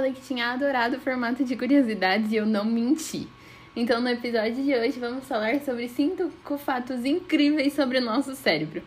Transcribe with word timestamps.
falei 0.00 0.14
que 0.14 0.22
tinha 0.22 0.46
adorado 0.46 0.96
o 0.96 1.00
formato 1.00 1.44
de 1.44 1.54
curiosidades 1.54 2.32
e 2.32 2.36
eu 2.36 2.46
não 2.46 2.64
menti. 2.64 3.28
Então, 3.76 4.00
no 4.00 4.08
episódio 4.08 4.64
de 4.64 4.74
hoje, 4.74 4.98
vamos 4.98 5.26
falar 5.26 5.60
sobre 5.60 5.90
cinco 5.90 6.56
fatos 6.56 7.04
incríveis 7.04 7.74
sobre 7.74 7.98
o 7.98 8.00
nosso 8.00 8.34
cérebro. 8.34 8.82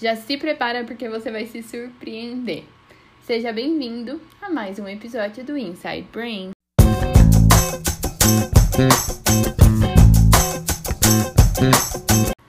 Já 0.00 0.16
se 0.16 0.38
prepara 0.38 0.82
porque 0.82 1.06
você 1.06 1.30
vai 1.30 1.44
se 1.44 1.62
surpreender. 1.62 2.64
Seja 3.26 3.52
bem-vindo 3.52 4.18
a 4.40 4.48
mais 4.48 4.78
um 4.78 4.88
episódio 4.88 5.44
do 5.44 5.54
Inside 5.54 6.08
Brain. 6.10 6.52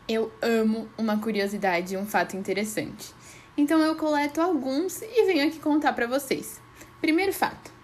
Eu 0.07 0.31
amo 0.41 0.87
uma 0.97 1.17
curiosidade 1.19 1.95
e 1.95 1.97
um 1.97 2.05
fato 2.05 2.37
interessante. 2.37 3.13
Então 3.57 3.81
eu 3.81 3.97
coleto 3.97 4.39
alguns 4.39 5.01
e 5.01 5.25
venho 5.25 5.45
aqui 5.45 5.59
contar 5.59 5.91
para 5.91 6.07
vocês. 6.07 6.61
Primeiro 7.01 7.33
fato: 7.33 7.74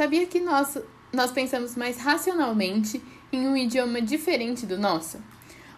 sabia 0.00 0.24
que 0.24 0.40
nós, 0.40 0.78
nós 1.12 1.30
pensamos 1.30 1.76
mais 1.76 1.98
racionalmente 1.98 3.02
em 3.30 3.46
um 3.46 3.54
idioma 3.54 4.00
diferente 4.00 4.64
do 4.64 4.78
nosso? 4.78 5.22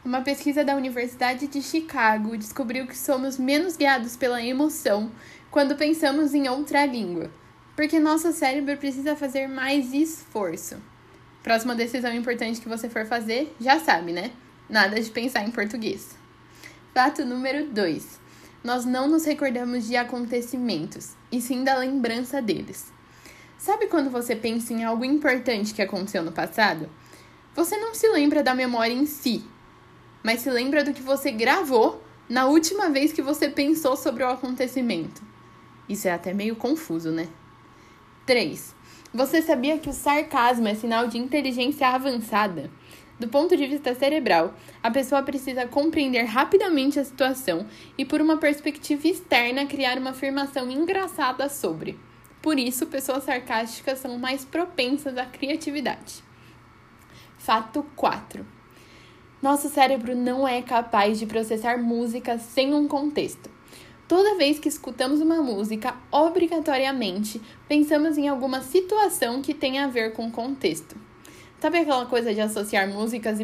Uma 0.05 0.21
pesquisa 0.21 0.65
da 0.65 0.77
Universidade 0.77 1.49
de 1.49 1.61
Chicago 1.61 2.37
descobriu 2.37 2.87
que 2.87 2.97
somos 2.97 3.37
menos 3.37 3.77
guiados 3.77 4.17
pela 4.17 4.41
emoção 4.41 5.11
quando 5.51 5.75
pensamos 5.75 6.35
em 6.35 6.49
outra 6.49 6.87
língua, 6.87 7.33
porque 7.75 7.99
nosso 7.99 8.33
cérebro 8.33 8.77
precisa 8.77 9.17
fazer 9.17 9.49
mais 9.49 9.93
esforço. 9.93 10.77
Próxima 11.43 11.75
decisão 11.75 12.15
importante 12.15 12.61
que 12.61 12.69
você 12.69 12.89
for 12.89 13.05
fazer, 13.05 13.53
já 13.61 13.81
sabe, 13.81 14.13
né? 14.13 14.31
Nada 14.71 15.01
de 15.01 15.11
pensar 15.11 15.43
em 15.43 15.51
português. 15.51 16.17
Fato 16.95 17.25
número 17.25 17.67
2 17.67 18.23
nós 18.63 18.85
não 18.85 19.09
nos 19.09 19.25
recordamos 19.25 19.89
de 19.89 19.97
acontecimentos, 19.97 21.17
e 21.33 21.41
sim 21.41 21.65
da 21.65 21.77
lembrança 21.77 22.41
deles. 22.41 22.93
Sabe 23.63 23.87
quando 23.87 24.11
você 24.11 24.35
pensa 24.35 24.73
em 24.73 24.83
algo 24.83 25.05
importante 25.05 25.73
que 25.73 25.81
aconteceu 25.81 26.25
no 26.25 26.33
passado? 26.33 26.91
Você 27.55 27.77
não 27.77 27.95
se 27.95 28.09
lembra 28.09 28.43
da 28.43 28.57
memória 28.57 28.93
em 28.93 29.07
si, 29.07 29.45
mas 30.21 30.41
se 30.41 30.51
lembra 30.51 30.83
do 30.83 30.93
que 30.93 31.01
você 31.01 31.31
gravou 31.31 32.03
na 32.29 32.47
última 32.47 32.91
vez 32.91 33.13
que 33.13 33.23
você 33.23 33.49
pensou 33.49 33.97
sobre 33.97 34.25
o 34.25 34.29
acontecimento. 34.29 35.23
Isso 35.89 36.09
é 36.09 36.11
até 36.11 36.35
meio 36.35 36.57
confuso, 36.57 37.13
né? 37.13 37.29
3. 38.27 38.75
Você 39.15 39.41
sabia 39.41 39.79
que 39.79 39.89
o 39.89 39.93
sarcasmo 39.93 40.67
é 40.67 40.75
sinal 40.75 41.07
de 41.07 41.19
inteligência 41.19 41.87
avançada? 41.87 42.69
Do 43.21 43.29
ponto 43.29 43.57
de 43.57 43.69
vista 43.69 43.95
cerebral, 43.95 44.55
a 44.83 44.91
pessoa 44.91 45.23
precisa 45.23 45.69
compreender 45.69 46.25
rapidamente 46.25 46.99
a 46.99 47.05
situação 47.05 47.65
e, 47.97 48.05
por 48.05 48.21
uma 48.21 48.39
perspectiva 48.39 49.07
externa, 49.07 49.67
criar 49.67 49.99
uma 49.99 50.11
afirmação 50.11 50.69
engraçada 50.69 51.49
sobre. 51.49 51.97
Por 52.43 52.59
isso, 52.59 52.87
pessoas 52.87 53.23
sarcásticas 53.23 54.01
são 54.01 54.19
mais 54.19 54.45
propensas 54.45 55.17
à 55.17 55.25
criatividade. 55.25 56.25
Fato 57.39 57.87
4. 57.95 58.45
Nosso 59.41 59.69
cérebro 59.69 60.15
não 60.15 60.47
é 60.47 60.61
capaz 60.61 61.19
de 61.19 61.27
processar 61.27 61.79
música 61.79 62.39
sem 62.39 62.75
um 62.75 62.87
contexto. 62.87 63.49
Toda 64.09 64.37
vez 64.37 64.59
que 64.59 64.69
escutamos 64.69 65.21
uma 65.21 65.41
música, 65.41 65.97
obrigatoriamente 66.11 67.41
pensamos 67.67 68.19
em 68.19 68.29
alguma 68.29 68.61
situação 68.61 69.41
que 69.41 69.55
tenha 69.55 69.85
a 69.85 69.89
ver 69.89 70.13
com 70.13 70.31
contexto. 70.31 70.97
Sabe 71.61 71.79
aquela 71.79 72.07
coisa 72.07 72.35
de 72.35 72.41
associar 72.41 72.89
músicas 72.89 73.39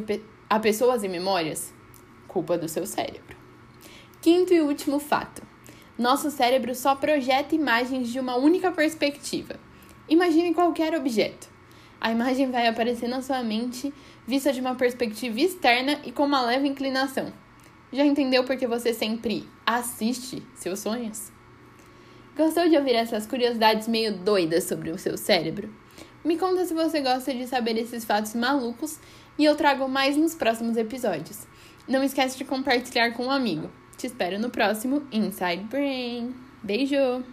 a 0.50 0.58
pessoas 0.58 1.04
e 1.04 1.08
memórias? 1.08 1.72
Culpa 2.26 2.58
do 2.58 2.68
seu 2.68 2.84
cérebro. 2.84 3.36
Quinto 4.20 4.52
e 4.52 4.60
último 4.60 4.98
fato: 4.98 5.42
nosso 5.98 6.30
cérebro 6.30 6.74
só 6.74 6.94
projeta 6.94 7.54
imagens 7.54 8.08
de 8.08 8.20
uma 8.20 8.36
única 8.36 8.70
perspectiva. 8.70 9.58
Imagine 10.08 10.54
qualquer 10.54 10.94
objeto. 10.94 11.48
A 12.00 12.12
imagem 12.12 12.50
vai 12.50 12.68
aparecer 12.68 13.08
na 13.08 13.20
sua 13.20 13.42
mente 13.42 13.92
vista 14.26 14.52
de 14.52 14.60
uma 14.60 14.76
perspectiva 14.76 15.40
externa 15.40 15.98
e 16.04 16.12
com 16.12 16.24
uma 16.24 16.40
leve 16.40 16.68
inclinação. 16.68 17.32
Já 17.92 18.04
entendeu 18.04 18.44
por 18.44 18.56
que 18.56 18.66
você 18.66 18.94
sempre 18.94 19.48
assiste 19.66 20.42
seus 20.54 20.78
sonhos? 20.78 21.32
Gostou 22.36 22.68
de 22.68 22.76
ouvir 22.76 22.94
essas 22.94 23.26
curiosidades 23.26 23.88
meio 23.88 24.16
doidas 24.16 24.64
sobre 24.64 24.90
o 24.90 24.98
seu 24.98 25.18
cérebro? 25.18 25.74
Me 26.24 26.36
conta 26.36 26.64
se 26.64 26.74
você 26.74 27.00
gosta 27.00 27.34
de 27.34 27.46
saber 27.48 27.76
esses 27.76 28.04
fatos 28.04 28.34
malucos 28.34 29.00
e 29.36 29.44
eu 29.44 29.56
trago 29.56 29.88
mais 29.88 30.16
nos 30.16 30.34
próximos 30.34 30.76
episódios. 30.76 31.46
Não 31.88 32.04
esquece 32.04 32.38
de 32.38 32.44
compartilhar 32.44 33.12
com 33.14 33.26
um 33.26 33.30
amigo. 33.30 33.68
Te 33.98 34.06
espero 34.06 34.38
no 34.38 34.48
próximo 34.48 35.02
Inside 35.10 35.66
Brain. 35.68 36.32
Beijo! 36.62 37.24